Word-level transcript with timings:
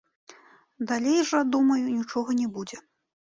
Далей 0.91 1.21
жа, 1.33 1.41
думаю, 1.57 1.83
нічога 1.99 2.29
не 2.41 2.47
будзе. 2.57 2.81